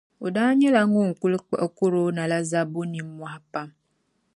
O 0.25 0.27
daa 0.35 0.51
nyɛla 0.59 0.81
ŋun 0.93 1.09
kuli 1.19 1.37
kpiɣi 1.45 1.67
korona 1.77 2.23
la 2.31 2.39
zabbu 2.49 2.81
nimmohi 2.91 3.39
pam. 3.51 3.69